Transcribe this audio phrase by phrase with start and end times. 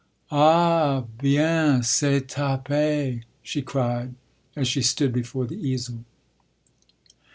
[0.31, 4.15] "Ah bien, c'est tapé!" she cried
[4.55, 6.03] as she stood before the easel.